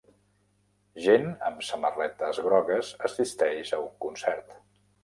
Gent 1.03 1.27
amb 1.49 1.61
samarretes 1.69 2.41
grogues 2.49 2.93
assisteix 3.11 3.79
a 3.79 3.85
un 3.89 3.97
concert. 4.09 4.61